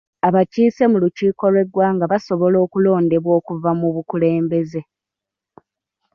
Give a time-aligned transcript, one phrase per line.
[0.27, 4.81] Abakiise mu lukiiko lw'eggwanga basobola okulondebwa okuva mu bukulembeze.